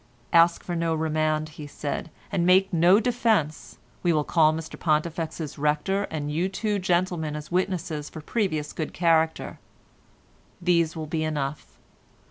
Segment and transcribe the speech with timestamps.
[0.33, 3.77] "Ask for no remand," he said, "and make no defence.
[4.01, 8.93] We will call Mr Pontifex's rector and you two gentlemen as witnesses for previous good
[8.95, 9.59] character.
[10.59, 11.77] These will be enough.